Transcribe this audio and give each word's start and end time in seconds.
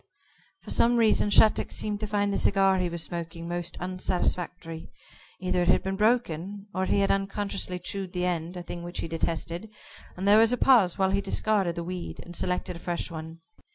For 0.63 0.71
some 0.71 0.97
reason 0.97 1.29
Shattuck 1.29 1.71
seemed 1.71 1.99
to 1.99 2.07
find 2.07 2.33
the 2.33 2.37
cigar 2.39 2.79
he 2.79 2.89
was 2.89 3.03
smoking 3.03 3.47
most 3.47 3.77
unsatisfactory. 3.79 4.89
Either 5.39 5.61
it 5.61 5.67
had 5.67 5.83
been 5.83 5.95
broken, 5.95 6.65
or 6.73 6.85
he 6.85 7.01
had 7.01 7.11
unconsciously 7.11 7.77
chewed 7.77 8.11
the 8.13 8.25
end 8.25 8.57
a 8.57 8.63
thing 8.63 8.81
which 8.81 9.01
he 9.01 9.07
detested 9.07 9.69
and 10.17 10.27
there 10.27 10.39
was 10.39 10.51
a 10.51 10.57
pause 10.57 10.97
while 10.97 11.11
he 11.11 11.21
discarded 11.21 11.75
the 11.75 11.83
weed, 11.83 12.19
and 12.23 12.35
selected 12.35 12.75
a 12.75 12.79
fresh 12.79 13.11
one. 13.11 13.41